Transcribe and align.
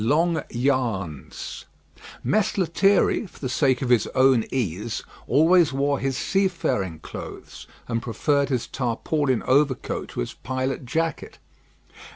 X 0.01 0.07
LONG 0.07 0.41
YARNS 0.49 1.65
Mess 2.23 2.57
Lethierry, 2.57 3.27
for 3.27 3.37
the 3.37 3.47
sake 3.49 3.83
of 3.83 3.89
his 3.89 4.07
own 4.15 4.45
ease, 4.49 5.03
always 5.27 5.71
wore 5.71 5.99
his 5.99 6.17
seafaring 6.17 6.97
clothes, 7.01 7.67
and 7.87 8.01
preferred 8.01 8.49
his 8.49 8.65
tarpaulin 8.65 9.43
overcoat 9.43 10.07
to 10.09 10.21
his 10.21 10.33
pilot 10.33 10.85
jacket. 10.87 11.37